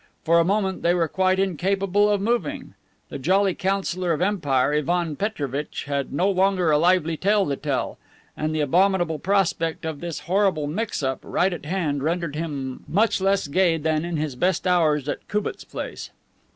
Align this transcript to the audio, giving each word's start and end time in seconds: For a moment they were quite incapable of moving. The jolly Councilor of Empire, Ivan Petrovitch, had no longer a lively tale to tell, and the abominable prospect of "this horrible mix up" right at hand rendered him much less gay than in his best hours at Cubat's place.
For 0.23 0.39
a 0.39 0.43
moment 0.43 0.81
they 0.81 0.95
were 0.95 1.07
quite 1.07 1.37
incapable 1.37 2.09
of 2.09 2.21
moving. 2.21 2.73
The 3.09 3.19
jolly 3.19 3.53
Councilor 3.53 4.13
of 4.13 4.19
Empire, 4.19 4.73
Ivan 4.73 5.15
Petrovitch, 5.15 5.83
had 5.83 6.11
no 6.11 6.27
longer 6.27 6.71
a 6.71 6.79
lively 6.79 7.15
tale 7.17 7.45
to 7.47 7.55
tell, 7.55 7.99
and 8.35 8.51
the 8.55 8.61
abominable 8.61 9.19
prospect 9.19 9.85
of 9.85 9.99
"this 9.99 10.21
horrible 10.21 10.65
mix 10.65 11.03
up" 11.03 11.19
right 11.21 11.53
at 11.53 11.67
hand 11.67 12.01
rendered 12.01 12.35
him 12.35 12.83
much 12.87 13.21
less 13.21 13.47
gay 13.47 13.77
than 13.77 14.03
in 14.03 14.17
his 14.17 14.35
best 14.35 14.65
hours 14.65 15.07
at 15.07 15.27
Cubat's 15.27 15.65
place. 15.65 16.09